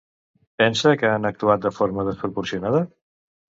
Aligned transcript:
Pensa 0.61 0.93
que 1.01 1.11
han 1.17 1.29
actuat 1.31 1.63
de 1.67 1.73
forma 1.81 2.07
desproporcionada? 2.11 2.83